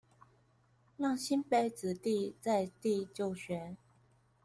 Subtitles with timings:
[0.97, 3.77] 讓新北子弟在地就學